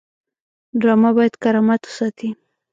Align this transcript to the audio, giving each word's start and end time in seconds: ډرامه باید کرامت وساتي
ډرامه 0.79 1.09
باید 1.17 1.33
کرامت 1.43 1.81
وساتي 1.85 2.29